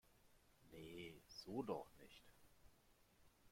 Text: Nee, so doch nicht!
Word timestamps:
Nee, 0.71 1.21
so 1.27 1.61
doch 1.61 1.93
nicht! 1.99 2.23